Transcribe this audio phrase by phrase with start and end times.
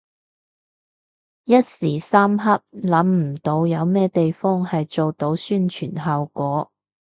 [1.43, 6.71] 一時三刻諗唔到有咩地方係做到宣傳效果